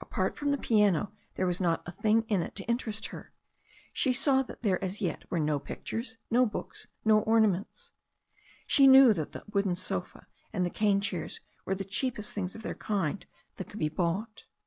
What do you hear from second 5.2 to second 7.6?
there were no pictures, no books, no orna